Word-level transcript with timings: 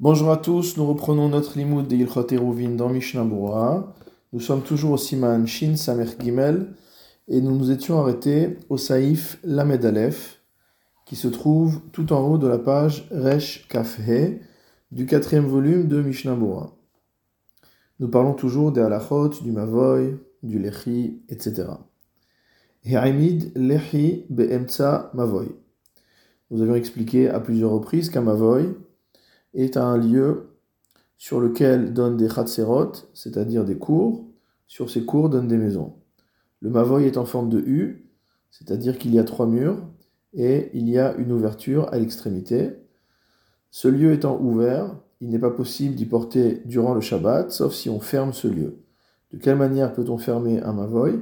Bonjour 0.00 0.32
à 0.32 0.38
tous, 0.38 0.76
nous 0.76 0.86
reprenons 0.86 1.28
notre 1.28 1.56
limoud 1.56 1.86
de 1.86 1.94
Ilchot 1.94 2.26
Eruvin 2.32 2.70
dans 2.70 2.88
Mishnah. 2.88 3.24
Nous 4.32 4.40
sommes 4.40 4.62
toujours 4.62 4.90
au 4.90 4.96
Siman 4.96 5.46
Shin 5.46 5.76
Samer 5.76 6.08
Gimel 6.18 6.74
et 7.28 7.40
nous 7.40 7.56
nous 7.56 7.70
étions 7.70 8.00
arrêtés 8.00 8.58
au 8.68 8.76
Saïf 8.76 9.38
Lamed 9.44 9.84
Aleph 9.84 10.42
qui 11.06 11.14
se 11.14 11.28
trouve 11.28 11.80
tout 11.92 12.12
en 12.12 12.26
haut 12.26 12.38
de 12.38 12.48
la 12.48 12.58
page 12.58 13.06
Resh 13.12 13.68
Kafhe 13.68 14.00
du 14.90 15.06
quatrième 15.06 15.46
volume 15.46 15.86
de 15.86 16.02
Mishnah. 16.02 16.36
Nous 18.00 18.08
parlons 18.08 18.34
toujours 18.34 18.72
des 18.72 18.80
halachot, 18.80 19.28
du 19.28 19.52
mavoy, 19.52 20.16
du 20.42 20.58
lechi, 20.58 21.22
etc. 21.28 21.68
Lechi 22.84 24.26
be'emtsa 24.28 25.12
mavoy. 25.14 25.54
Nous 26.50 26.62
avions 26.62 26.74
expliqué 26.74 27.28
à 27.28 27.38
plusieurs 27.38 27.70
reprises 27.70 28.10
qu'un 28.10 28.22
mavoy 28.22 28.74
est 29.54 29.76
un 29.76 29.96
lieu 29.96 30.48
sur 31.16 31.40
lequel 31.40 31.92
donnent 31.92 32.16
des 32.16 32.28
chatserot, 32.28 32.92
c'est-à-dire 33.14 33.64
des 33.64 33.78
cours. 33.78 34.26
Sur 34.66 34.90
ces 34.90 35.04
cours 35.04 35.30
donnent 35.30 35.48
des 35.48 35.56
maisons. 35.56 35.94
Le 36.60 36.70
mavoy 36.70 37.04
est 37.04 37.16
en 37.16 37.24
forme 37.24 37.48
de 37.48 37.58
U, 37.58 38.10
c'est-à-dire 38.50 38.98
qu'il 38.98 39.14
y 39.14 39.18
a 39.18 39.24
trois 39.24 39.46
murs 39.46 39.78
et 40.32 40.70
il 40.74 40.88
y 40.88 40.98
a 40.98 41.14
une 41.16 41.32
ouverture 41.32 41.92
à 41.92 41.98
l'extrémité. 41.98 42.72
Ce 43.70 43.88
lieu 43.88 44.12
étant 44.12 44.40
ouvert, 44.40 44.96
il 45.20 45.30
n'est 45.30 45.38
pas 45.38 45.50
possible 45.50 45.94
d'y 45.94 46.06
porter 46.06 46.62
durant 46.64 46.94
le 46.94 47.00
Shabbat, 47.00 47.50
sauf 47.50 47.74
si 47.74 47.88
on 47.88 48.00
ferme 48.00 48.32
ce 48.32 48.48
lieu. 48.48 48.78
De 49.32 49.38
quelle 49.38 49.56
manière 49.56 49.92
peut-on 49.92 50.18
fermer 50.18 50.60
un 50.62 50.72
mavoy? 50.72 51.20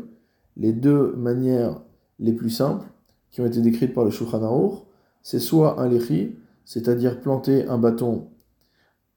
Les 0.57 0.73
deux 0.73 1.15
manières 1.17 1.81
les 2.19 2.33
plus 2.33 2.51
simples 2.51 2.87
qui 3.31 3.41
ont 3.41 3.47
été 3.47 3.61
décrites 3.61 3.95
par 3.95 4.05
le 4.05 4.11
Shulchan 4.11 4.43
Aruch, 4.43 4.81
c'est 5.23 5.39
soit 5.39 5.81
un 5.81 5.89
lechi, 5.89 6.37
c'est-à-dire 6.73 7.21
planter 7.21 7.67
un 7.67 7.77
bâton 7.77 8.31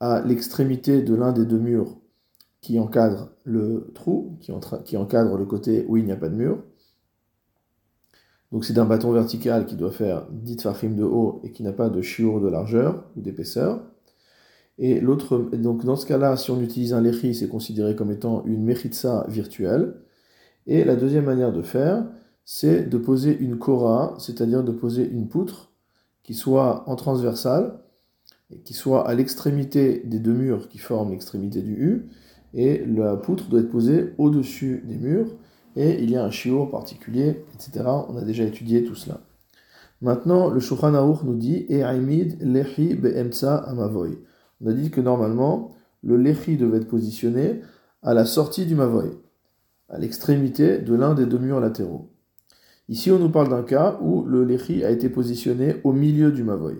à 0.01 0.21
l'extrémité 0.25 1.01
de 1.01 1.15
l'un 1.15 1.31
des 1.31 1.45
deux 1.45 1.57
murs 1.57 1.95
qui 2.59 2.79
encadre 2.79 3.29
le 3.45 3.91
trou, 3.95 4.37
qui, 4.41 4.51
encadre 4.97 5.37
le 5.37 5.45
côté 5.45 5.85
où 5.87 5.95
il 5.95 6.03
n'y 6.03 6.11
a 6.11 6.17
pas 6.17 6.27
de 6.27 6.35
mur. 6.35 6.61
Donc 8.51 8.65
c'est 8.65 8.77
un 8.77 8.83
bâton 8.83 9.09
vertical 9.13 9.65
qui 9.65 9.77
doit 9.77 9.91
faire 9.91 10.27
10 10.31 10.57
tfachim 10.57 10.95
de 10.95 11.03
haut 11.05 11.39
et 11.45 11.53
qui 11.53 11.63
n'a 11.63 11.71
pas 11.71 11.87
de 11.89 12.01
chiour 12.01 12.41
de 12.41 12.49
largeur 12.49 13.05
ou 13.15 13.21
d'épaisseur. 13.21 13.81
Et 14.77 14.99
l'autre, 14.99 15.37
donc 15.53 15.85
dans 15.85 15.95
ce 15.95 16.05
cas-là, 16.07 16.35
si 16.35 16.51
on 16.51 16.59
utilise 16.59 16.93
un 16.93 16.99
lechi, 16.99 17.33
c'est 17.33 17.47
considéré 17.47 17.95
comme 17.95 18.11
étant 18.11 18.43
une 18.45 18.65
mechitsa 18.65 19.27
virtuelle. 19.29 19.95
Et 20.67 20.83
la 20.83 20.97
deuxième 20.97 21.23
manière 21.23 21.53
de 21.53 21.61
faire, 21.61 22.05
c'est 22.43 22.83
de 22.83 22.97
poser 22.97 23.37
une 23.37 23.57
kora, 23.57 24.13
c'est-à-dire 24.19 24.61
de 24.61 24.73
poser 24.73 25.09
une 25.09 25.29
poutre 25.29 25.71
qui 26.25 26.33
soit 26.33 26.83
en 26.89 26.95
transversale, 26.95 27.79
et 28.49 28.57
qui 28.57 28.73
soit 28.73 29.07
à 29.07 29.13
l'extrémité 29.13 30.01
des 30.05 30.17
deux 30.17 30.33
murs 30.33 30.67
qui 30.69 30.79
forment 30.79 31.11
l'extrémité 31.11 31.61
du 31.61 31.73
U, 31.73 32.09
et 32.55 32.83
la 32.83 33.15
poutre 33.15 33.47
doit 33.47 33.59
être 33.59 33.69
posée 33.69 34.13
au-dessus 34.17 34.83
des 34.87 34.97
murs, 34.97 35.27
et 35.75 36.01
il 36.01 36.09
y 36.09 36.15
a 36.15 36.23
un 36.23 36.31
chiot 36.31 36.65
particulier, 36.65 37.45
etc. 37.53 37.85
On 38.09 38.17
a 38.17 38.23
déjà 38.23 38.43
étudié 38.43 38.83
tout 38.83 38.95
cela. 38.95 39.21
Maintenant, 40.01 40.49
le 40.49 40.59
Shulchan 40.59 40.95
Aruch 40.95 41.21
nous 41.23 41.35
dit 41.35 41.67
E'aimid 41.69 42.41
lechi 42.41 42.95
be'emtsa 42.95 43.57
amavoy. 43.57 44.17
On 44.61 44.67
a 44.67 44.73
dit 44.73 44.89
que 44.89 45.01
normalement, 45.01 45.75
le 46.01 46.17
lechi 46.17 46.57
devait 46.57 46.77
être 46.77 46.87
positionné 46.87 47.61
à 48.01 48.15
la 48.15 48.25
sortie 48.25 48.65
du 48.65 48.73
mavoy, 48.73 49.11
à 49.89 49.99
l'extrémité 49.99 50.79
de 50.79 50.95
l'un 50.95 51.13
des 51.13 51.27
deux 51.27 51.37
murs 51.39 51.59
latéraux. 51.59 52.09
Ici, 52.87 53.11
on 53.11 53.17
nous 53.17 53.29
parle 53.29 53.49
d'un 53.49 53.63
cas 53.63 53.97
où 54.01 54.25
le 54.25 54.43
lechi 54.43 54.83
a 54.83 54.91
été 54.91 55.09
positionné 55.09 55.81
au 55.83 55.91
milieu 55.91 56.31
du 56.31 56.43
mavoy. 56.43 56.77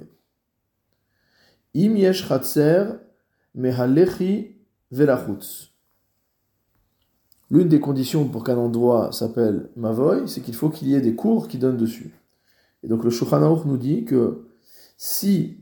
Im 1.75 1.95
yesh 1.95 2.29
mehalechi 3.55 4.55
velachutz. 4.91 5.71
L'une 7.49 7.67
des 7.67 7.79
conditions 7.79 8.27
pour 8.27 8.43
qu'un 8.43 8.57
endroit 8.57 9.11
s'appelle 9.11 9.69
mavoy, 9.75 10.27
c'est 10.27 10.41
qu'il 10.41 10.55
faut 10.55 10.69
qu'il 10.69 10.89
y 10.89 10.95
ait 10.95 11.01
des 11.01 11.15
cours 11.15 11.47
qui 11.47 11.57
donnent 11.57 11.77
dessus. 11.77 12.13
Et 12.83 12.88
donc 12.88 13.03
le 13.03 13.09
Shulchan 13.09 13.63
nous 13.65 13.77
dit 13.77 14.05
que 14.05 14.47
si 14.97 15.57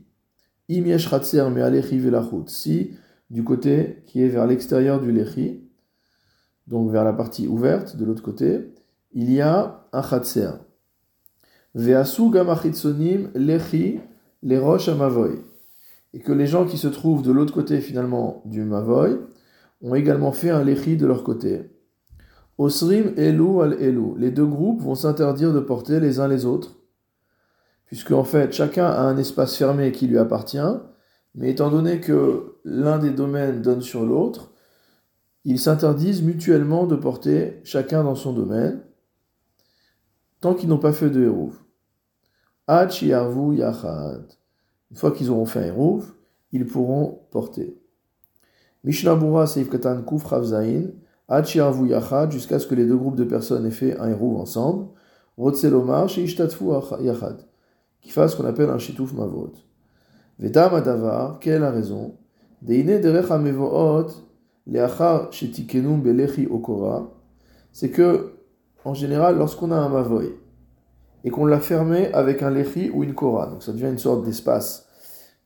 im 0.70 0.86
yesh 0.86 1.10
mehalechi 1.10 1.98
velachutz, 1.98 2.52
si 2.52 2.90
du 3.30 3.44
côté 3.44 4.02
qui 4.06 4.22
est 4.22 4.28
vers 4.28 4.46
l'extérieur 4.46 5.00
du 5.00 5.10
lechi, 5.10 5.62
donc 6.66 6.90
vers 6.90 7.04
la 7.04 7.12
partie 7.12 7.46
ouverte 7.46 7.96
de 7.96 8.04
l'autre 8.04 8.22
côté, 8.22 8.73
il 9.14 9.32
y 9.32 9.40
a 9.40 9.86
un 9.92 10.02
chatser. 10.02 10.50
Veasu 11.74 12.30
gamachitsonim 12.30 13.30
lechi 13.34 14.00
les 14.42 14.58
roches 14.58 14.88
à 14.88 14.94
mavoy. 14.94 15.40
Et 16.12 16.20
que 16.20 16.32
les 16.32 16.46
gens 16.46 16.66
qui 16.66 16.78
se 16.78 16.88
trouvent 16.88 17.22
de 17.22 17.32
l'autre 17.32 17.54
côté 17.54 17.80
finalement 17.80 18.42
du 18.44 18.62
mavoy 18.62 19.18
ont 19.82 19.94
également 19.94 20.32
fait 20.32 20.50
un 20.50 20.64
lechi 20.64 20.96
de 20.96 21.06
leur 21.06 21.24
côté. 21.24 21.70
Osrim 22.58 23.14
elu 23.16 23.62
al 23.62 23.74
elu. 23.80 24.14
Les 24.18 24.30
deux 24.30 24.46
groupes 24.46 24.82
vont 24.82 24.94
s'interdire 24.94 25.52
de 25.52 25.60
porter 25.60 26.00
les 26.00 26.20
uns 26.20 26.28
les 26.28 26.44
autres. 26.44 26.76
Puisque 27.86 28.12
en 28.12 28.24
fait 28.24 28.52
chacun 28.52 28.86
a 28.86 29.02
un 29.02 29.16
espace 29.16 29.56
fermé 29.56 29.92
qui 29.92 30.06
lui 30.08 30.18
appartient. 30.18 30.58
Mais 31.36 31.50
étant 31.50 31.70
donné 31.70 32.00
que 32.00 32.58
l'un 32.64 32.98
des 32.98 33.10
domaines 33.10 33.60
donne 33.60 33.82
sur 33.82 34.04
l'autre, 34.04 34.52
ils 35.44 35.58
s'interdisent 35.58 36.22
mutuellement 36.22 36.86
de 36.86 36.96
porter 36.96 37.60
chacun 37.64 38.04
dans 38.04 38.14
son 38.14 38.32
domaine 38.32 38.80
tant 40.44 40.52
qu'ils 40.52 40.68
n'ont 40.68 40.76
pas 40.76 40.92
fait 40.92 41.08
de 41.08 41.22
Hérouv. 41.22 41.54
Une 42.68 42.90
fois 44.94 45.10
qu'ils 45.10 45.30
auront 45.30 45.46
fait 45.46 45.70
un 45.70 45.98
ils 46.52 46.66
pourront 46.66 47.22
porter. 47.30 47.80
Mishnah 48.84 49.16
Bura 49.16 49.46
Seif 49.46 49.70
Katan 49.70 50.02
Kuf 50.02 50.22
Ravzain, 50.24 50.90
Yachad, 51.30 52.30
jusqu'à 52.30 52.58
ce 52.58 52.66
que 52.66 52.74
les 52.74 52.84
deux 52.84 52.98
groupes 52.98 53.16
de 53.16 53.24
personnes 53.24 53.64
aient 53.64 53.70
fait 53.70 53.98
un 53.98 54.10
Hérouv 54.10 54.38
ensemble. 54.38 54.88
Rotselomar 55.38 56.10
Sheishtatfu 56.10 56.64
Yachad, 57.00 57.38
qui 58.02 58.10
fasse 58.10 58.32
ce 58.32 58.36
qu'on 58.36 58.44
appelle 58.44 58.68
un 58.68 58.76
Shituf 58.76 59.14
Mavot. 59.14 59.54
Vetam 60.38 60.74
Adavar, 60.74 61.38
quelle 61.38 61.62
la 61.62 61.70
raison? 61.70 62.18
Deine 62.60 63.00
Derech 63.00 63.30
Amevoot, 63.30 64.08
Leachar 64.66 65.32
Shetikenum 65.32 66.02
Belechi 66.02 66.46
Okora, 66.46 67.10
c'est 67.72 67.88
que 67.88 68.33
en 68.84 68.94
général, 68.94 69.38
lorsqu'on 69.38 69.70
a 69.70 69.76
un 69.76 69.88
mavoy 69.88 70.34
et 71.24 71.30
qu'on 71.30 71.46
l'a 71.46 71.60
fermé 71.60 72.12
avec 72.12 72.42
un 72.42 72.50
lechi 72.50 72.90
ou 72.90 73.02
une 73.02 73.14
kora, 73.14 73.46
donc 73.46 73.62
ça 73.62 73.72
devient 73.72 73.88
une 73.88 73.98
sorte 73.98 74.24
d'espace 74.24 74.86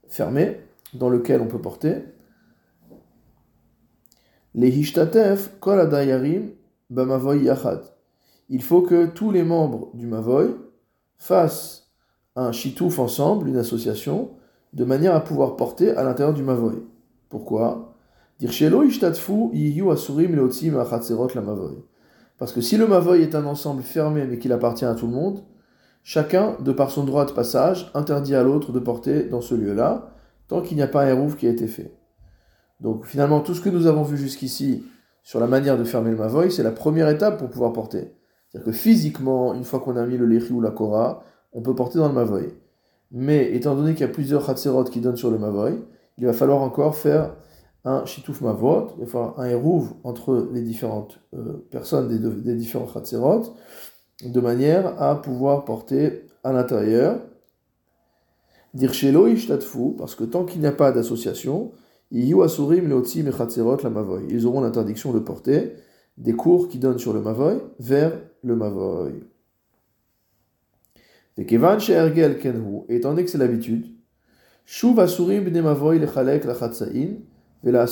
fermé 0.08 0.60
dans 0.94 1.08
lequel 1.08 1.40
on 1.40 1.46
peut 1.46 1.60
porter. 1.60 2.04
Les 4.54 4.76
hishtatef 4.76 5.58
kol 5.60 5.78
adayarim 5.78 6.50
bamavoy 6.90 7.44
yachad. 7.44 7.82
Il 8.48 8.62
faut 8.62 8.82
que 8.82 9.06
tous 9.06 9.30
les 9.30 9.44
membres 9.44 9.90
du 9.94 10.06
mavoy 10.06 10.56
fassent 11.18 11.92
un 12.34 12.50
chitouf 12.50 12.98
ensemble, 12.98 13.48
une 13.48 13.58
association, 13.58 14.30
de 14.72 14.84
manière 14.84 15.14
à 15.14 15.20
pouvoir 15.20 15.56
porter 15.56 15.90
à 15.90 16.02
l'intérieur 16.02 16.34
du 16.34 16.42
mavoy. 16.42 16.82
Pourquoi? 17.28 17.94
Dire 18.38 18.52
shelo 18.52 18.82
ishtatfu 18.84 19.50
yiyu 19.52 19.90
asurim 19.90 20.34
la. 20.34 20.84
Parce 22.38 22.52
que 22.52 22.60
si 22.60 22.76
le 22.76 22.86
Mavoy 22.86 23.22
est 23.22 23.34
un 23.34 23.44
ensemble 23.44 23.82
fermé 23.82 24.24
mais 24.24 24.38
qu'il 24.38 24.52
appartient 24.52 24.84
à 24.84 24.94
tout 24.94 25.06
le 25.06 25.12
monde, 25.12 25.42
chacun, 26.02 26.56
de 26.60 26.72
par 26.72 26.90
son 26.90 27.04
droit 27.04 27.26
de 27.26 27.32
passage, 27.32 27.90
interdit 27.94 28.34
à 28.34 28.42
l'autre 28.42 28.72
de 28.72 28.78
porter 28.78 29.24
dans 29.24 29.40
ce 29.40 29.54
lieu-là, 29.54 30.14
tant 30.46 30.62
qu'il 30.62 30.76
n'y 30.76 30.82
a 30.82 30.88
pas 30.88 31.04
un 31.04 31.08
hérouf 31.08 31.36
qui 31.36 31.46
a 31.46 31.50
été 31.50 31.66
fait. 31.66 31.92
Donc 32.80 33.04
finalement, 33.06 33.40
tout 33.40 33.54
ce 33.54 33.60
que 33.60 33.68
nous 33.68 33.86
avons 33.86 34.04
vu 34.04 34.16
jusqu'ici 34.16 34.84
sur 35.24 35.40
la 35.40 35.46
manière 35.46 35.76
de 35.76 35.84
fermer 35.84 36.10
le 36.10 36.16
Mavoy, 36.16 36.50
c'est 36.50 36.62
la 36.62 36.70
première 36.70 37.08
étape 37.08 37.38
pour 37.38 37.50
pouvoir 37.50 37.72
porter. 37.72 38.14
C'est-à-dire 38.48 38.66
que 38.66 38.72
physiquement, 38.72 39.52
une 39.52 39.64
fois 39.64 39.80
qu'on 39.80 39.96
a 39.96 40.06
mis 40.06 40.16
le 40.16 40.24
Lechi 40.24 40.52
ou 40.52 40.60
la 40.60 40.70
Kora, 40.70 41.22
on 41.52 41.60
peut 41.60 41.74
porter 41.74 41.98
dans 41.98 42.08
le 42.08 42.14
Mavoy. 42.14 42.54
Mais 43.10 43.54
étant 43.54 43.74
donné 43.74 43.92
qu'il 43.92 44.06
y 44.06 44.08
a 44.08 44.12
plusieurs 44.12 44.46
Khatserot 44.46 44.84
qui 44.84 45.00
donnent 45.00 45.16
sur 45.16 45.30
le 45.30 45.38
Mavoy, 45.38 45.82
il 46.18 46.26
va 46.26 46.32
falloir 46.32 46.62
encore 46.62 46.96
faire 46.96 47.34
un 47.88 48.04
shituf 48.04 48.40
mavot, 48.40 48.88
il 49.00 49.06
va 49.06 49.34
un 49.38 49.46
hérouv 49.46 49.94
entre 50.04 50.48
les 50.52 50.62
différentes 50.62 51.20
euh, 51.34 51.66
personnes 51.70 52.08
des, 52.08 52.18
des 52.18 52.54
différents 52.54 52.86
chatzerot, 52.86 53.54
de 54.24 54.40
manière 54.40 55.00
à 55.00 55.20
pouvoir 55.20 55.64
porter 55.64 56.26
à 56.44 56.52
l'intérieur. 56.52 57.20
Dire 58.74 58.92
shelo 58.92 59.28
ishtatfu, 59.28 59.94
parce 59.96 60.14
que 60.14 60.24
tant 60.24 60.44
qu'il 60.44 60.60
n'y 60.60 60.66
a 60.66 60.72
pas 60.72 60.92
d'association, 60.92 61.72
ils 62.10 62.34
auront 62.34 64.60
l'interdiction 64.60 65.12
de 65.12 65.18
porter 65.18 65.74
des 66.16 66.32
cours 66.32 66.68
qui 66.68 66.78
donnent 66.78 66.98
sur 66.98 67.12
le 67.12 67.20
mavoy 67.20 67.60
vers 67.78 68.12
le 68.42 68.56
mavoy. 68.56 69.12
Et 71.36 71.42
étant 71.42 73.10
donné 73.10 73.24
que 73.24 73.30
c'est 73.30 73.38
l'habitude, 73.38 73.86
shuv 74.64 74.98
asurim 74.98 75.44
bne 75.44 75.62
mavoy 75.62 75.98
lechalek 75.98 76.44
lachatzain, 76.44 77.18
Étant 77.64 77.84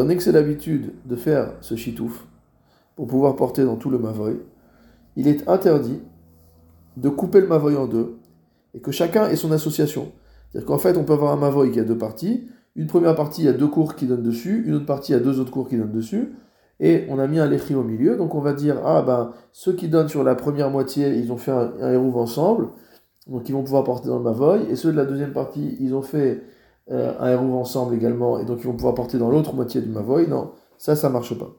donné 0.00 0.16
que 0.16 0.22
c'est 0.22 0.32
l'habitude 0.32 0.92
de 1.04 1.16
faire 1.16 1.52
ce 1.60 1.76
chitouf 1.76 2.26
pour 2.96 3.06
pouvoir 3.06 3.36
porter 3.36 3.64
dans 3.64 3.76
tout 3.76 3.90
le 3.90 3.98
mavoy, 3.98 4.40
il 5.14 5.28
est 5.28 5.48
interdit 5.48 6.00
de 6.96 7.08
couper 7.08 7.40
le 7.40 7.46
mavoy 7.46 7.76
en 7.76 7.86
deux 7.86 8.16
et 8.74 8.80
que 8.80 8.90
chacun 8.90 9.28
ait 9.28 9.36
son 9.36 9.52
association. 9.52 10.12
C'est-à-dire 10.50 10.66
qu'en 10.66 10.78
fait, 10.78 10.96
on 10.96 11.04
peut 11.04 11.12
avoir 11.12 11.32
un 11.32 11.36
mavoy 11.36 11.70
qui 11.70 11.80
a 11.80 11.84
deux 11.84 11.98
parties. 11.98 12.48
Une 12.74 12.86
première 12.86 13.14
partie, 13.14 13.42
il 13.42 13.44
y 13.44 13.48
a 13.48 13.52
deux 13.52 13.68
cours 13.68 13.94
qui 13.94 14.06
donnent 14.06 14.22
dessus. 14.22 14.64
Une 14.66 14.74
autre 14.74 14.86
partie, 14.86 15.12
il 15.12 15.14
y 15.14 15.18
a 15.18 15.22
deux 15.22 15.40
autres 15.40 15.50
cours 15.50 15.68
qui 15.68 15.76
donnent 15.76 15.92
dessus. 15.92 16.34
Et 16.78 17.06
on 17.08 17.18
a 17.18 17.26
mis 17.26 17.38
un 17.38 17.46
lechi 17.46 17.74
au 17.74 17.82
milieu. 17.82 18.16
Donc 18.16 18.34
on 18.34 18.40
va 18.40 18.52
dire, 18.52 18.76
ah 18.84 19.02
ben, 19.02 19.32
ceux 19.52 19.72
qui 19.72 19.88
donnent 19.88 20.08
sur 20.08 20.24
la 20.24 20.34
première 20.34 20.70
moitié, 20.70 21.16
ils 21.16 21.32
ont 21.32 21.36
fait 21.36 21.52
un, 21.52 21.72
un 21.80 21.96
ensemble. 21.96 22.68
Donc 23.26 23.48
ils 23.48 23.52
vont 23.52 23.62
pouvoir 23.62 23.84
porter 23.84 24.08
dans 24.08 24.18
le 24.18 24.24
mavoy. 24.24 24.66
Et 24.70 24.76
ceux 24.76 24.92
de 24.92 24.96
la 24.96 25.04
deuxième 25.04 25.32
partie, 25.32 25.76
ils 25.80 25.94
ont 25.94 26.02
fait 26.02 26.42
un 26.88 27.28
hérouve 27.28 27.54
ensemble 27.54 27.94
également. 27.94 28.38
Et 28.38 28.44
donc 28.44 28.58
ils 28.60 28.66
vont 28.66 28.74
pouvoir 28.74 28.94
porter 28.94 29.18
dans 29.18 29.30
l'autre 29.30 29.54
moitié 29.54 29.80
du 29.80 29.88
mavoy. 29.88 30.26
Non, 30.28 30.52
ça, 30.78 30.96
ça 30.96 31.08
marche 31.08 31.36
pas. 31.38 31.52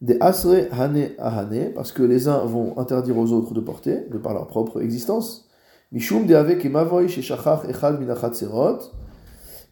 Des 0.00 0.16
asre 0.20 0.68
hane 0.72 1.10
ahane, 1.18 1.72
parce 1.74 1.90
que 1.90 2.04
les 2.04 2.28
uns 2.28 2.44
vont 2.44 2.78
interdire 2.78 3.18
aux 3.18 3.32
autres 3.32 3.52
de 3.52 3.60
porter, 3.60 4.06
de 4.10 4.18
par 4.18 4.32
leur 4.32 4.46
propre 4.46 4.80
existence. 4.80 5.48
Mishum 5.90 6.26
de 6.26 6.34
avec 6.34 6.64
et 6.64 6.68
mavoy 6.68 7.08
chez 7.08 7.22
shachach 7.22 7.64
echad 7.68 7.98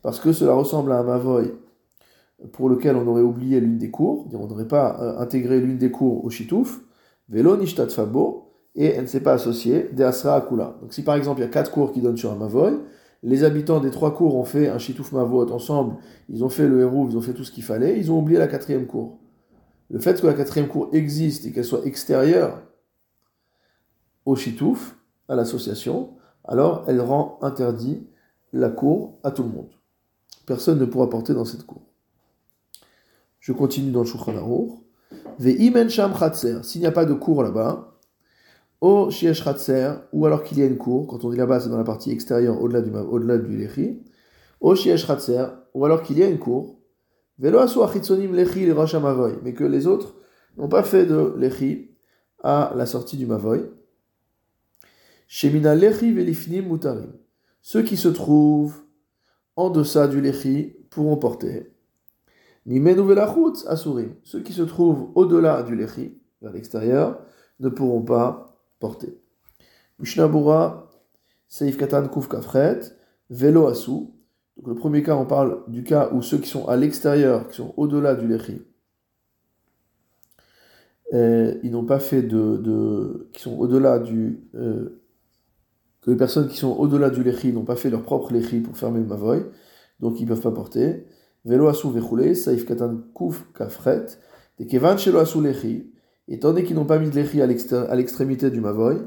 parce 0.03 0.21
que 0.21 0.33
cela 0.33 0.55
ressemble 0.55 0.93
à 0.93 1.01
un 1.01 1.03
mavoy 1.03 1.53
pour 2.53 2.69
lequel 2.69 2.97
on 2.97 3.07
aurait 3.07 3.23
oublié 3.23 3.61
l'une 3.61 3.79
des 3.79 3.91
cours, 3.91 4.29
on 4.33 4.47
n'aurait 4.47 4.69
pas 4.69 5.01
euh, 5.01 5.19
intégré 5.19 5.61
l'une 5.61 5.79
des 5.79 5.91
cours 5.91 6.25
au 6.25 6.31
shitouf, 6.31 6.81
velo 7.29 7.57
nishtat 7.57 7.89
fabo, 7.89 8.46
et 8.77 8.87
elle 8.87 9.03
ne 9.03 9.07
s'est 9.07 9.21
pas 9.21 9.33
associée 9.33 9.91
de 9.93 10.05
asra 10.05 10.37
akula. 10.37 10.77
Donc 10.81 10.95
si 10.95 11.03
par 11.03 11.17
exemple 11.17 11.41
il 11.41 11.45
y 11.45 11.47
a 11.47 11.51
quatre 11.51 11.71
cours 11.71 11.93
qui 11.93 12.01
donnent 12.01 12.17
sur 12.17 12.31
un 12.31 12.37
mavoy, 12.37 12.79
les 13.23 13.43
habitants 13.43 13.81
des 13.81 13.91
trois 13.91 14.15
cours 14.15 14.37
ont 14.37 14.45
fait 14.45 14.69
un 14.69 14.79
shitouf 14.79 15.13
mavot 15.13 15.51
ensemble, 15.51 15.97
ils 16.29 16.45
ont 16.45 16.49
fait 16.49 16.69
le 16.69 16.81
héros, 16.81 17.09
ils 17.11 17.17
ont 17.17 17.23
fait 17.23 17.33
tout 17.33 17.45
ce 17.45 17.51
qu'il 17.51 17.65
fallait, 17.65 17.99
ils 17.99 18.13
ont 18.13 18.19
oublié 18.19 18.39
la 18.39 18.47
quatrième 18.47 18.87
cour 18.87 19.19
le 19.91 19.99
fait 19.99 20.21
que 20.21 20.27
la 20.27 20.35
quatrième 20.35 20.69
cour 20.69 20.89
existe 20.93 21.47
et 21.47 21.53
qu'elle 21.53 21.65
soit 21.65 21.87
extérieure 21.87 22.63
au 24.25 24.35
chitouf, 24.35 24.97
à 25.29 25.35
l'association, 25.35 26.11
alors 26.45 26.85
elle 26.89 27.01
rend 27.01 27.39
interdit 27.43 28.07
la 28.53 28.71
cour 28.71 29.19
à 29.23 29.31
tout 29.31 29.43
le 29.43 29.49
monde. 29.49 29.71
Personne 30.47 30.79
ne 30.79 30.85
pourra 30.85 31.11
porter 31.11 31.35
dans 31.35 31.45
cette 31.45 31.67
cour. 31.67 31.83
Je 33.41 33.53
continue 33.53 33.91
dans 33.91 34.01
le 34.01 34.07
Shulchan 34.07 34.81
Ve'imen 35.39 35.89
sham 35.89 36.13
s'il 36.63 36.81
n'y 36.81 36.87
a 36.87 36.93
pas 36.93 37.05
de 37.05 37.15
cour 37.15 37.43
là-bas, 37.43 37.96
au 38.81 39.11
shiesh 39.11 39.45
ou 40.13 40.27
alors 40.27 40.43
qu'il 40.43 40.59
y 40.59 40.63
a 40.63 40.67
une 40.67 40.77
cour, 40.77 41.07
quand 41.07 41.25
on 41.25 41.31
dit 41.31 41.37
là-bas 41.37 41.61
c'est 41.61 41.69
dans 41.69 41.79
la 41.79 41.85
partie 41.85 42.11
extérieure 42.11 42.61
au-delà 42.61 42.83
du, 42.83 42.91
au-delà 42.91 43.39
du 43.39 43.57
lechi, 43.57 44.03
au 44.61 44.75
shiesh 44.75 45.07
ou 45.75 45.85
alors 45.85 46.03
qu'il 46.03 46.19
y 46.19 46.23
a 46.23 46.29
une 46.29 46.39
cour, 46.39 46.79
mais 47.39 47.51
que 47.51 49.65
les 49.65 49.87
autres 49.87 50.15
n'ont 50.57 50.69
pas 50.69 50.83
fait 50.83 51.05
de 51.05 51.35
lechi 51.37 51.91
à 52.43 52.73
la 52.75 52.87
sortie 52.87 53.17
du 53.17 53.27
mavoy. 53.27 53.71
Shemina 55.29 55.75
lechi 55.75 56.13
velifnim 56.13 56.69
mutarim. 56.69 57.13
Ceux 57.61 57.83
qui 57.83 57.97
se 57.97 58.09
trouvent 58.09 58.83
en 59.57 59.71
deçà 59.71 60.09
du 60.09 60.21
lechi 60.21 60.77
pourront 60.91 61.17
porter. 61.17 61.73
Nimenu 62.65 63.03
velachut 63.03 63.67
asurim. 63.67 64.15
Ceux 64.23 64.41
qui 64.41 64.53
se 64.53 64.63
trouvent 64.63 65.11
au-delà 65.15 65.63
du 65.63 65.77
lechi, 65.77 66.19
vers 66.41 66.53
l'extérieur, 66.53 67.21
ne 67.61 67.69
pourront 67.69 68.03
pas 68.03 68.56
porter. 68.87 69.19
Mishnah 69.99 70.29
Katan 71.79 72.09
Kuf 72.09 72.29
Kafret, 72.29 72.81
Velo 73.31 73.67
Asu. 73.67 74.13
Donc 74.57 74.69
le 74.69 74.75
premier 74.75 75.03
cas, 75.03 75.17
on 75.17 75.27
parle 75.27 75.63
du 75.69 75.83
cas 75.83 76.11
où 76.13 76.23
ceux 76.23 76.39
qui 76.39 76.49
sont 76.49 76.67
à 76.67 76.77
l'extérieur, 76.77 77.49
qui 77.49 77.57
sont 77.57 77.75
au-delà 77.77 78.15
du 78.15 78.27
lechi, 78.27 78.63
euh, 81.13 81.55
ils 81.63 81.71
n'ont 81.71 81.85
pas 81.85 81.99
fait 81.99 82.23
de, 82.23 83.29
qui 83.33 83.43
sont 83.43 83.57
au-delà 83.59 83.99
du 83.99 84.41
euh, 84.55 85.03
que 86.01 86.11
les 86.11 86.17
personnes 86.17 86.49
qui 86.49 86.57
sont 86.57 86.75
au-delà 86.77 87.11
du 87.11 87.23
lechi 87.23 87.53
n'ont 87.53 87.65
pas 87.65 87.77
fait 87.77 87.91
leur 87.91 88.03
propre 88.03 88.33
lechi 88.33 88.61
pour 88.61 88.77
fermer 88.77 89.01
le 89.01 89.07
mavoy, 89.07 89.45
donc 90.01 90.19
ils 90.21 90.25
ne 90.25 90.29
peuvent 90.29 90.41
pas 90.41 90.53
porter. 90.53 91.07
Velo 91.45 91.69
asu 91.69 91.91
vechule, 91.91 92.35
saif 92.35 92.65
katan 92.67 93.03
kuf 93.15 93.45
kafret, 93.53 94.07
des 94.59 94.67
kevan 94.67 94.97
asu 94.97 95.43
lechi, 95.43 95.93
étant 96.29 96.49
donné 96.49 96.65
qu'ils 96.65 96.77
n'ont 96.77 96.85
pas 96.85 96.99
mis 96.99 97.11
de 97.11 97.15
lechi 97.15 97.41
à 97.41 97.47
l'extrémité 97.47 98.51
du 98.51 98.61
mavoy, 98.61 98.99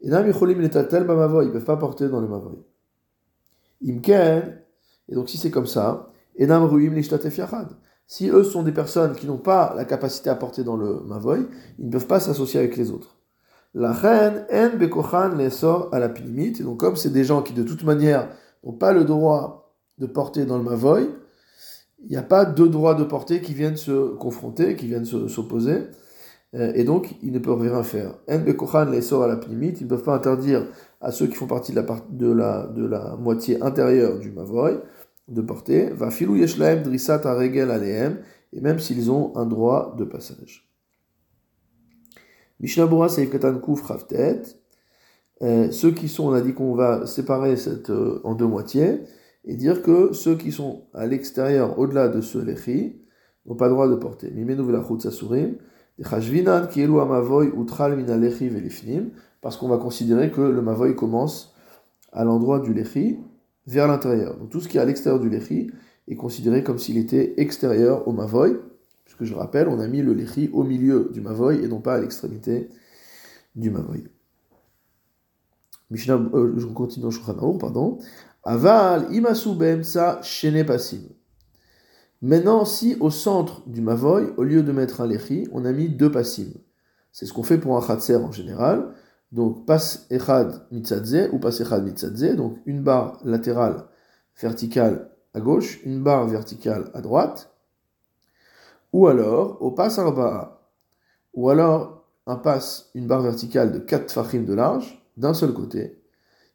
et 0.00 0.08
nam 0.08 0.26
yicholim 0.26 0.60
letatel 0.60 1.04
mavoy, 1.04 1.44
ils 1.44 1.48
ne 1.48 1.52
peuvent 1.52 1.64
pas 1.64 1.76
porter 1.76 2.08
dans 2.08 2.20
le 2.20 2.28
mavoy. 2.28 2.56
Imken, 3.86 4.58
et 5.08 5.14
donc 5.14 5.28
si 5.28 5.36
c'est 5.36 5.50
comme 5.50 5.66
ça, 5.66 6.10
Ruim 6.38 7.00
Si 8.06 8.28
eux 8.28 8.44
sont 8.44 8.62
des 8.62 8.72
personnes 8.72 9.14
qui 9.14 9.26
n'ont 9.26 9.38
pas 9.38 9.74
la 9.76 9.84
capacité 9.84 10.30
à 10.30 10.34
porter 10.34 10.64
dans 10.64 10.76
le 10.76 11.00
Mavoy, 11.00 11.46
ils 11.78 11.86
ne 11.86 11.92
peuvent 11.92 12.06
pas 12.06 12.20
s'associer 12.20 12.60
avec 12.60 12.76
les 12.76 12.90
autres. 12.90 13.16
La 13.74 13.92
reine 13.92 14.46
En 14.52 14.76
Bekochan 14.76 15.34
les 15.36 15.50
sort 15.50 15.88
à 15.92 15.98
la 15.98 16.08
pinimite. 16.08 16.60
Et 16.60 16.62
donc 16.62 16.78
comme 16.78 16.96
c'est 16.96 17.12
des 17.12 17.24
gens 17.24 17.42
qui 17.42 17.52
de 17.52 17.62
toute 17.62 17.84
manière 17.84 18.28
n'ont 18.64 18.72
pas 18.72 18.92
le 18.92 19.04
droit 19.04 19.74
de 19.98 20.06
porter 20.06 20.44
dans 20.44 20.58
le 20.58 20.64
Mavoy, 20.64 21.08
il 22.02 22.10
n'y 22.10 22.16
a 22.16 22.22
pas 22.22 22.44
deux 22.44 22.68
droits 22.68 22.94
de 22.94 23.04
porter 23.04 23.40
qui 23.40 23.54
viennent 23.54 23.76
se 23.76 24.14
confronter, 24.16 24.76
qui 24.76 24.86
viennent 24.86 25.06
s'opposer. 25.06 25.84
Euh, 26.54 26.72
et 26.74 26.84
donc, 26.84 27.16
ils 27.22 27.32
ne 27.32 27.38
peuvent 27.38 27.60
rien 27.60 27.82
faire. 27.82 28.18
En 28.28 28.38
Bekochan 28.38 28.86
les 28.86 29.02
sort 29.02 29.24
à 29.24 29.28
la 29.28 29.36
pinimite. 29.36 29.80
Ils 29.80 29.84
ne 29.84 29.88
peuvent 29.88 30.04
pas 30.04 30.14
interdire 30.14 30.66
à 31.00 31.10
ceux 31.10 31.26
qui 31.26 31.34
font 31.34 31.46
partie 31.46 31.72
de 31.72 32.32
la, 32.32 33.16
moitié 33.18 33.62
intérieure 33.62 34.18
du 34.18 34.30
Mavoy 34.30 34.80
de 35.28 35.40
porter, 35.40 35.90
va 35.90 36.10
filou 36.10 36.36
yeshlaem 36.36 36.82
drisat 36.82 37.22
regel 37.24 37.70
aleem, 37.70 38.18
et 38.52 38.60
même 38.60 38.78
s'ils 38.78 39.10
ont 39.10 39.34
un 39.36 39.46
droit 39.46 39.94
de 39.98 40.04
passage. 40.04 40.68
Mishnah 42.60 42.86
Bora 42.86 43.08
Seif 43.08 43.30
Katan 43.30 43.58
euh, 45.42 45.70
ceux 45.70 45.90
qui 45.90 46.08
sont, 46.08 46.28
on 46.28 46.32
a 46.32 46.40
dit 46.40 46.54
qu'on 46.54 46.74
va 46.74 47.06
séparer 47.06 47.54
euh, 47.88 48.20
en 48.22 48.34
deux 48.34 48.46
moitiés, 48.46 49.00
et 49.44 49.56
dire 49.56 49.82
que 49.82 50.12
ceux 50.12 50.36
qui 50.36 50.52
sont 50.52 50.84
à 50.94 51.06
l'extérieur, 51.06 51.78
au-delà 51.78 52.08
de 52.08 52.20
ce 52.20 52.38
lechi, 52.38 53.02
n'ont 53.46 53.56
pas 53.56 53.66
le 53.66 53.72
droit 53.72 53.88
de 53.88 53.96
porter. 53.96 54.30
Mimenu 54.30 54.62
velachut 54.62 55.00
sasurim, 55.00 55.56
parce 59.42 59.56
qu'on 59.56 59.68
va 59.68 59.76
considérer 59.78 60.30
que 60.30 60.40
le 60.40 60.62
mavoy 60.62 60.96
commence 60.96 61.54
à 62.12 62.24
l'endroit 62.24 62.60
du 62.60 62.72
lechi, 62.72 63.18
vers 63.66 63.88
l'intérieur. 63.88 64.36
Donc 64.38 64.50
tout 64.50 64.60
ce 64.60 64.68
qui 64.68 64.78
est 64.78 64.80
à 64.80 64.84
l'extérieur 64.84 65.20
du 65.20 65.28
lechi 65.28 65.70
est 66.08 66.16
considéré 66.16 66.62
comme 66.62 66.78
s'il 66.78 66.98
était 66.98 67.34
extérieur 67.38 68.06
au 68.08 68.12
mavoy, 68.12 68.56
puisque 69.04 69.24
je 69.24 69.34
rappelle, 69.34 69.68
on 69.68 69.80
a 69.80 69.86
mis 69.86 70.02
le 70.02 70.14
lechi 70.14 70.50
au 70.52 70.64
milieu 70.64 71.10
du 71.12 71.20
mavoy 71.20 71.62
et 71.62 71.68
non 71.68 71.80
pas 71.80 71.94
à 71.94 72.00
l'extrémité 72.00 72.70
du 73.54 73.70
mavoy. 73.70 74.04
Mishnah, 75.90 76.20
euh, 76.34 76.54
je 76.56 76.66
continue 76.66 77.10
Shulchan 77.10 77.58
pardon. 77.58 77.98
Aval 78.42 79.14
imasu 79.14 79.50
sa 79.82 80.20
shene 80.22 80.64
pasim. 80.64 81.02
Maintenant, 82.24 82.64
si 82.64 82.96
au 83.00 83.10
centre 83.10 83.60
du 83.68 83.82
mavoy, 83.82 84.32
au 84.38 84.44
lieu 84.44 84.62
de 84.62 84.72
mettre 84.72 85.02
un 85.02 85.06
lechi, 85.06 85.46
on 85.52 85.66
a 85.66 85.72
mis 85.72 85.90
deux 85.90 86.10
pasim. 86.10 86.54
C'est 87.12 87.26
ce 87.26 87.34
qu'on 87.34 87.42
fait 87.42 87.58
pour 87.58 87.76
un 87.76 87.86
khatser 87.86 88.16
en 88.16 88.32
général. 88.32 88.94
Donc, 89.30 89.66
passe 89.66 90.06
echad 90.08 90.66
mitzadze 90.72 91.28
ou 91.32 91.38
passe 91.38 91.60
echad 91.60 91.84
mitzadze, 91.84 92.34
donc 92.34 92.56
une 92.64 92.82
barre 92.82 93.20
latérale 93.24 93.84
verticale 94.40 95.10
à 95.34 95.40
gauche, 95.40 95.84
une 95.84 96.02
barre 96.02 96.26
verticale 96.26 96.90
à 96.94 97.02
droite, 97.02 97.54
ou 98.94 99.06
alors 99.06 99.60
au 99.60 99.72
passe 99.72 99.98
arba'a, 99.98 100.62
ou 101.34 101.50
alors 101.50 102.06
un 102.26 102.36
passe, 102.36 102.88
une 102.94 103.06
barre 103.06 103.20
verticale 103.20 103.70
de 103.70 103.80
4 103.80 104.10
fachim 104.10 104.44
de 104.44 104.54
large, 104.54 105.04
d'un 105.18 105.34
seul 105.34 105.52
côté, 105.52 106.00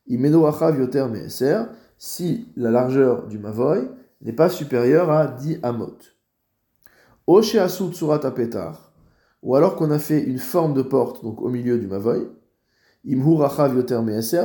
imeno 0.08 0.48
achav 0.48 0.80
yoter 0.80 1.06
me'eser, 1.12 1.66
si 2.00 2.48
la 2.56 2.72
largeur 2.72 3.28
du 3.28 3.38
mavoy 3.38 3.88
n'est 4.22 4.34
pas 4.34 4.50
supérieure 4.50 5.10
à 5.10 5.28
10 5.28 5.60
amot. 5.64 5.98
Oshe 7.28 7.56
asut 7.56 7.94
surat 7.94 8.26
apetar, 8.26 8.92
ou 9.44 9.56
alors 9.56 9.76
qu'on 9.76 9.92
a 9.92 10.00
fait 10.00 10.22
une 10.22 10.40
forme 10.40 10.74
de 10.74 10.82
porte, 10.82 11.24
donc 11.24 11.42
au 11.42 11.50
milieu 11.50 11.78
du 11.78 11.88
mavoy, 11.88 12.28
Imhu 13.06 13.36
rachav 13.36 13.76
yoter 13.76 13.98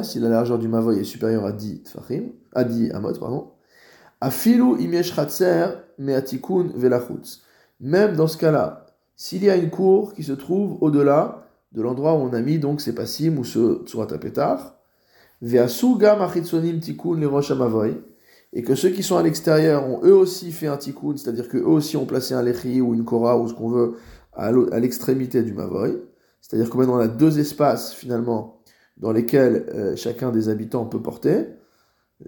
si 0.05 0.21
la 0.21 0.29
largeur 0.29 0.59
du 0.59 0.69
mavoy 0.69 1.01
est 1.01 1.05
supérieure 1.05 1.45
à 1.45 1.53
10 1.53 1.83
tfachim, 1.83 2.27
à 2.53 2.63
10 2.63 2.93
amot, 2.93 3.13
pardon. 3.19 3.51
Afilu 4.21 4.81
imesh 4.81 5.13
chatser 5.13 5.67
me'atikun 5.99 6.69
velachutz. 6.77 7.43
Même 7.81 8.15
dans 8.15 8.29
ce 8.29 8.39
cas-là, 8.39 8.87
s'il 9.17 9.43
y 9.45 9.51
a 9.51 9.57
une 9.57 9.71
cour 9.71 10.15
qui 10.15 10.23
se 10.23 10.33
trouve 10.33 10.79
au-delà 10.83 11.49
de 11.73 11.83
l'endroit 11.83 12.15
où 12.15 12.19
on 12.19 12.33
a 12.33 12.41
mis 12.41 12.59
donc 12.59 12.81
ces 12.81 12.95
passim 12.95 13.37
ou 13.39 13.45
ce 13.45 13.83
tsurat 13.85 14.07
apetar, 14.13 14.77
ve'asu 15.43 15.99
gam 15.99 16.23
achitsonim 16.23 16.79
tikun 16.79 17.17
le 17.17 17.27
rosh 17.27 17.51
amavoy, 17.51 18.01
et 18.55 18.63
que 18.63 18.75
ceux 18.75 18.91
qui 18.91 19.03
sont 19.03 19.17
à 19.17 19.23
l'extérieur 19.23 19.87
ont 19.87 20.01
eux 20.05 20.15
aussi 20.15 20.53
fait 20.53 20.69
un 20.69 20.77
tikkun, 20.77 21.17
c'est-à-dire 21.17 21.49
que 21.49 21.59
eux 21.59 21.67
aussi 21.67 21.97
ont 21.97 22.07
placé 22.07 22.35
un 22.35 22.43
lechi 22.43 22.81
ou 22.81 22.95
une 22.95 23.05
kora 23.05 23.37
ou 23.37 23.49
ce 23.49 23.55
qu'on 23.55 23.69
veut 23.69 23.97
à 24.33 24.51
l'extrémité 24.81 25.43
du 25.43 25.53
mavoy, 25.53 26.01
c'est-à-dire 26.41 26.71
que 26.71 26.77
maintenant 26.77 26.97
on 26.97 27.01
a 27.01 27.09
deux 27.09 27.39
espaces 27.39 27.93
finalement 27.93 28.61
dans 28.97 29.13
lesquels 29.13 29.67
euh, 29.75 29.97
chacun 29.97 30.31
des 30.31 30.49
habitants 30.49 30.87
peut 30.87 31.03
porter, 31.03 31.47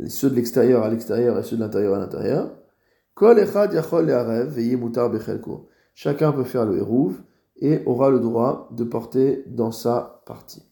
ceux 0.08 0.28
de 0.28 0.34
l'extérieur 0.34 0.82
à 0.82 0.90
l'extérieur 0.90 1.38
et 1.38 1.44
ceux 1.44 1.56
de 1.56 1.62
l'intérieur 1.62 1.94
à 1.94 1.98
l'intérieur. 1.98 2.50
Chacun 5.94 6.32
peut 6.32 6.44
faire 6.44 6.66
le 6.66 6.76
hérouv 6.76 7.22
et 7.56 7.82
aura 7.86 8.10
le 8.10 8.20
droit 8.20 8.68
de 8.72 8.84
porter 8.84 9.44
dans 9.46 9.70
sa 9.70 10.22
partie. 10.26 10.62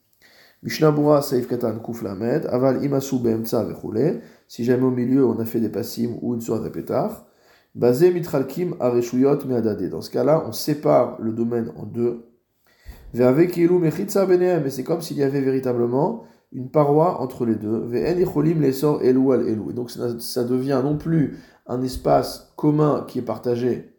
Mishnabura 0.63 1.23
Saif 1.23 1.47
Katan 1.47 1.79
Kuf 1.79 2.03
Lamed, 2.03 2.47
Aval 2.47 2.83
Imasu 2.83 3.19
Beemtsa 3.19 3.65
Vechule, 3.65 4.23
si 4.49 4.65
jamais 4.65 4.85
au 4.85 4.91
milieu 4.91 5.27
on 5.27 5.39
a 5.39 5.45
fait 5.45 5.61
des 5.61 5.69
passim 5.69 6.19
ou 6.23 6.35
une 6.35 6.41
sourate 6.41 6.65
de 6.65 6.69
pétard, 6.69 7.27
Bazé 7.75 8.13
Mitralkim 8.13 8.77
Areshuyot 8.79 9.45
Meadade. 9.47 9.91
Dans 9.91 10.01
ce 10.01 10.11
cas-là, 10.11 10.45
on 10.47 10.53
sépare 10.53 11.21
le 11.21 11.33
domaine 11.33 11.73
en 11.77 11.85
deux. 11.85 12.27
Et 13.13 13.19
c'est 14.71 14.85
comme 14.85 15.01
s'il 15.01 15.17
y 15.17 15.23
avait 15.23 15.41
véritablement 15.41 16.25
une 16.53 16.71
paroi 16.71 17.21
entre 17.21 17.47
les 17.47 17.57
deux. 17.57 17.93
Et 17.93 18.25
donc 19.73 19.91
ça 19.91 20.45
devient 20.45 20.81
non 20.85 20.97
plus 20.97 21.37
un 21.67 21.83
espace 21.83 22.53
commun 22.57 23.05
qui 23.09 23.19
est 23.19 23.23
partagé, 23.23 23.97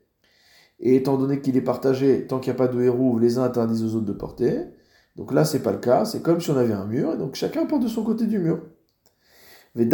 et 0.79 0.95
étant 0.95 1.17
donné 1.17 1.41
qu'il 1.41 1.57
est 1.57 1.61
partagé, 1.61 2.27
tant 2.27 2.39
qu'il 2.39 2.53
n'y 2.53 2.57
a 2.57 2.65
pas 2.65 2.67
de 2.67 2.81
héros, 2.81 3.17
les 3.17 3.37
uns 3.37 3.43
interdisent 3.43 3.83
aux 3.83 3.95
autres 3.95 4.05
de 4.05 4.13
porter. 4.13 4.57
Donc 5.15 5.33
là, 5.33 5.45
c'est 5.45 5.63
pas 5.63 5.71
le 5.71 5.79
cas, 5.79 6.05
c'est 6.05 6.21
comme 6.21 6.41
si 6.41 6.51
on 6.51 6.57
avait 6.57 6.73
un 6.73 6.85
mur, 6.85 7.13
et 7.13 7.17
donc 7.17 7.35
chacun 7.35 7.65
porte 7.65 7.83
de 7.83 7.87
son 7.87 8.03
côté 8.03 8.27
du 8.27 8.39
mur. 8.39 8.61
Mais 9.75 9.89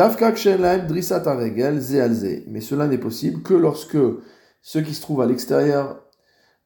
cela 2.61 2.87
n'est 2.87 2.97
possible 2.97 3.41
que 3.41 3.53
lorsque 3.53 3.97
ceux 4.61 4.81
qui 4.81 4.93
se 4.93 5.01
trouvent 5.01 5.21
à 5.21 5.25
l'extérieur 5.25 6.03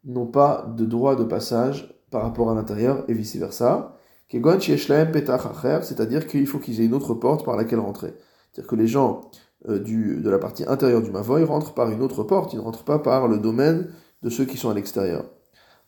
n'ont 0.03 0.27
pas 0.27 0.71
de 0.77 0.85
droit 0.85 1.15
de 1.15 1.23
passage 1.23 1.95
par 2.11 2.23
rapport 2.23 2.51
à 2.51 2.55
l'intérieur 2.55 3.05
et 3.07 3.13
vice 3.13 3.37
versa. 3.37 3.97
C'est-à-dire 4.29 6.27
qu'il 6.27 6.47
faut 6.47 6.59
qu'ils 6.59 6.81
aient 6.81 6.85
une 6.85 6.93
autre 6.93 7.13
porte 7.13 7.45
par 7.45 7.55
laquelle 7.55 7.79
rentrer. 7.79 8.13
C'est-à-dire 8.51 8.69
que 8.69 8.75
les 8.75 8.87
gens 8.87 9.21
euh, 9.69 9.79
du, 9.79 10.17
de 10.21 10.29
la 10.29 10.37
partie 10.37 10.65
intérieure 10.67 11.01
du 11.01 11.11
Mavoy 11.11 11.43
rentrent 11.45 11.73
par 11.73 11.89
une 11.89 12.01
autre 12.01 12.23
porte, 12.23 12.53
ils 12.53 12.57
ne 12.57 12.61
rentrent 12.61 12.83
pas 12.83 12.99
par 12.99 13.27
le 13.27 13.37
domaine 13.37 13.89
de 14.23 14.29
ceux 14.29 14.45
qui 14.45 14.57
sont 14.57 14.69
à 14.69 14.73
l'extérieur. 14.73 15.25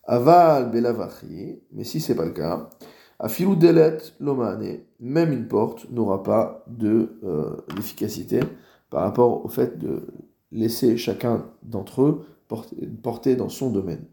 Aval 0.05 0.71
belavachi, 0.71 1.61
mais 1.73 1.83
si 1.83 1.99
c'est 1.99 2.15
pas 2.15 2.25
le 2.25 2.31
cas, 2.31 2.69
afilou 3.19 3.55
delet 3.55 3.97
lomane, 4.19 4.79
même 4.99 5.31
une 5.31 5.47
porte 5.47 5.89
n'aura 5.91 6.23
pas 6.23 6.63
de 6.67 7.17
euh, 7.23 7.57
par 8.89 9.01
rapport 9.01 9.43
au 9.43 9.49
fait 9.49 9.77
de 9.77 10.07
laisser 10.51 10.97
chacun 10.97 11.45
d'entre 11.63 12.03
eux 12.03 12.25
porter, 13.01 13.35
dans 13.35 13.49
son 13.49 13.69
domaine. 13.69 14.05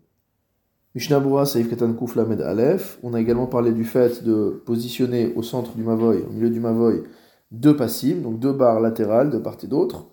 Mishnabura 0.95 1.47
Saif 1.47 1.69
Katan 1.69 1.93
Kuf 1.95 2.17
Lamed 2.17 2.41
Aleph, 2.41 2.99
on 3.03 3.15
a 3.15 3.21
également 3.21 3.47
parlé 3.47 3.73
du 3.73 3.85
fait 3.85 4.25
de 4.25 4.63
positionner 4.65 5.33
au 5.35 5.43
centre 5.43 5.75
du 5.75 5.83
Mavoy, 5.83 6.23
au 6.23 6.33
milieu 6.33 6.51
du 6.51 6.61
Mavoy, 6.61 7.03
deux 7.51 7.77
passives, 7.77 8.23
donc 8.23 8.39
deux 8.39 8.53
barres 8.53 8.81
latérales 8.81 9.31
de 9.31 9.39
part 9.39 9.59
et 9.63 9.67
d'autre, 9.67 10.09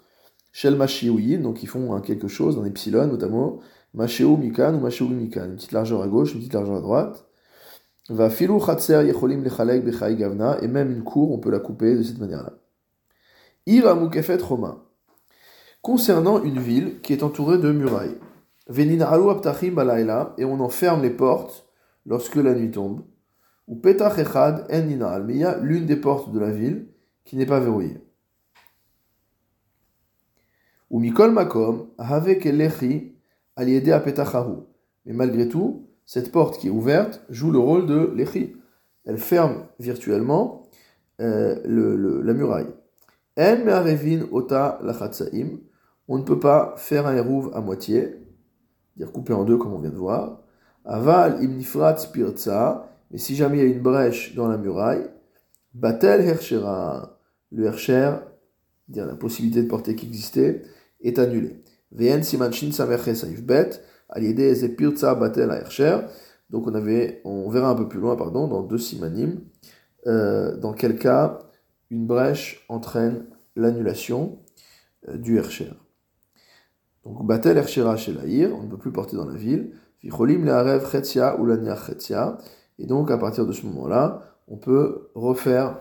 Shel 0.52 0.76
Mashioui, 0.76 1.38
donc 1.38 1.64
ils 1.64 1.68
font 1.68 2.00
quelque 2.02 2.28
chose, 2.28 2.60
un 2.60 2.66
epsilon 2.66 3.08
notamment, 3.08 3.60
Machéo 3.94 4.38
Mikan 4.38 4.76
ou 4.76 4.80
Machéo 4.80 5.08
Mikan, 5.08 5.46
une 5.46 5.56
petite 5.56 5.72
largeur 5.72 6.02
à 6.02 6.08
gauche, 6.08 6.34
une 6.34 6.40
petite 6.40 6.54
largeur 6.54 6.76
à 6.76 6.82
droite. 6.82 7.28
Va 8.10 8.30
filou 8.30 8.60
Chatser 8.60 9.06
Yecholim 9.06 9.44
Lechalek 9.44 9.84
Bechai 9.84 10.16
Gavna, 10.16 10.58
et 10.62 10.68
même 10.68 10.92
une 10.92 11.04
cour, 11.04 11.32
on 11.32 11.40
peut 11.40 11.52
la 11.52 11.60
couper 11.60 11.96
de 11.96 12.04
cette 12.04 12.20
manière-là. 12.20 12.54
Ira 13.66 13.96
Mukefet 13.96 14.38
Roma. 14.38 14.84
Concernant 15.82 16.44
une 16.44 16.60
ville 16.60 17.02
qui 17.02 17.14
est 17.14 17.24
entourée 17.24 17.58
de 17.58 17.72
murailles. 17.72 18.18
Venin 18.68 19.02
Alu 19.02 19.30
Aptachim 19.30 19.72
Balaila, 19.72 20.34
et 20.38 20.46
on 20.46 20.60
enferme 20.60 21.02
les 21.02 21.10
portes 21.10 21.68
lorsque 22.06 22.36
la 22.36 22.54
nuit 22.54 22.72
tombe. 22.72 23.04
Ou 23.68 23.76
Petach 23.76 24.18
Echad 24.18 24.66
En 24.72 24.82
Ninal, 24.82 25.24
mais 25.26 25.34
il 25.34 25.40
y 25.40 25.46
a 25.46 25.58
l'une 25.60 25.86
des 25.86 25.96
portes 25.96 26.32
de 26.32 26.40
la 26.40 26.52
ville 26.52 26.88
qui 27.24 27.36
n'est 27.36 27.46
pas 27.46 27.60
verrouillée. 27.60 27.98
Ou 30.90 31.00
Mikol 31.00 31.32
Makom, 31.32 31.88
Havek 31.98 32.46
Elechi 32.46 33.12
mais 35.06 35.14
malgré 35.14 35.48
tout, 35.48 35.88
cette 36.06 36.32
porte 36.32 36.60
qui 36.60 36.68
est 36.68 36.72
ouverte 36.72 37.22
joue 37.30 37.52
le 37.52 37.60
rôle 37.60 37.86
de 37.86 38.12
l'échi. 38.16 38.56
Elle 39.06 39.18
ferme 39.18 39.66
virtuellement 39.80 40.70
euh, 41.20 41.60
la 42.24 42.34
muraille. 42.34 42.68
ota 44.32 44.80
On 46.08 46.18
ne 46.18 46.24
peut 46.24 46.40
pas 46.40 46.74
faire 46.78 47.08
un 47.08 47.16
hérouv 47.16 47.52
à 47.54 47.62
moitié, 47.62 48.18
dire 48.98 49.12
couper 49.12 49.34
en 49.34 49.44
deux 49.44 49.58
comme 49.58 49.74
on 49.74 49.80
vient 49.80 49.90
de 49.90 49.96
voir. 49.96 50.42
Aval 50.84 51.44
imnifrat 51.44 51.98
spirtza, 51.98 52.90
mais 53.12 53.18
si 53.18 53.36
jamais 53.36 53.60
il 53.60 53.64
y 53.64 53.68
a 53.68 53.74
une 53.74 53.82
brèche 53.82 54.36
dans 54.36 54.48
la 54.48 54.58
muraille, 54.58 55.08
batel 55.74 56.22
hershera, 56.22 57.20
le 57.52 57.66
hersher, 57.66 58.16
dire 58.88 59.06
la 59.06 59.16
possibilité 59.16 59.62
de 59.62 59.68
porter 59.68 59.96
qui 59.96 60.08
existait, 60.08 60.64
est 61.02 61.20
annulée. 61.20 61.64
Simanchin 62.24 62.70
bet, 63.44 63.70
Donc 66.50 66.68
on 66.68 66.76
avait, 66.76 67.22
on 67.24 67.50
verra 67.50 67.70
un 67.70 67.76
peu 67.76 67.88
plus 67.88 68.00
loin, 68.00 68.16
pardon, 68.16 68.48
dans 68.48 68.62
deux 68.62 68.78
simanim, 68.78 69.40
euh, 70.08 70.58
dans 70.58 70.74
quel 70.74 70.98
cas 70.98 71.40
une 71.90 72.06
brèche 72.06 72.66
entraîne 72.70 73.26
l'annulation 73.56 74.40
euh, 75.08 75.18
du 75.18 75.38
hercher. 75.38 75.72
Donc 77.06 77.26
batel 77.26 77.58
hershera 77.58 77.98
chez 77.98 78.14
l'aïr, 78.14 78.56
on 78.56 78.64
ne 78.64 78.70
peut 78.70 78.78
plus 78.78 78.92
porter 78.92 79.16
dans 79.16 79.26
la 79.26 79.36
ville. 79.36 79.74
Vicholim 80.04 80.46
le'arev 80.46 80.90
chetia 80.92 81.40
ou 81.40 81.48
chetia. 81.48 82.38
Et 82.80 82.86
donc 82.86 83.12
à 83.12 83.18
partir 83.18 83.46
de 83.46 83.54
ce 83.54 83.66
moment-là, 83.68 84.22
on 84.48 84.58
peut 84.58 85.10
refaire 85.16 85.80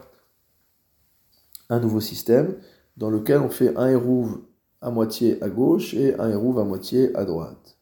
un 1.68 1.80
nouveau 1.80 2.00
système 2.00 2.56
dans 2.96 3.10
lequel 3.10 3.40
on 3.40 3.48
fait 3.48 3.76
un 3.76 3.88
hérouve 3.88 4.42
à 4.80 4.90
moitié 4.90 5.42
à 5.42 5.48
gauche 5.48 5.94
et 5.94 6.18
un 6.18 6.30
hérouve 6.30 6.58
à 6.58 6.64
moitié 6.64 7.14
à 7.16 7.24
droite. 7.24 7.79